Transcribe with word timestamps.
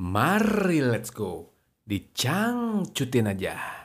Mari 0.00 0.80
let's 0.80 1.12
go. 1.12 1.52
Dicangcutin 1.84 3.28
aja. 3.28 3.79